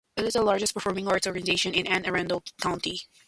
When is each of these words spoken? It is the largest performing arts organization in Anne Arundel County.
It 0.17 0.25
is 0.25 0.33
the 0.33 0.41
largest 0.41 0.73
performing 0.73 1.07
arts 1.07 1.27
organization 1.27 1.75
in 1.75 1.85
Anne 1.85 2.05
Arundel 2.07 2.41
County. 2.59 3.01